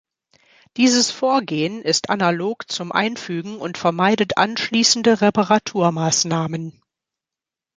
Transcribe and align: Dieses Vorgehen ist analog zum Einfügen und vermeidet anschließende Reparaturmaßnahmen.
Dieses 0.77 1.11
Vorgehen 1.11 1.83
ist 1.83 2.09
analog 2.09 2.67
zum 2.71 2.91
Einfügen 2.91 3.59
und 3.59 3.77
vermeidet 3.77 4.35
anschließende 4.35 5.21
Reparaturmaßnahmen. 5.21 6.81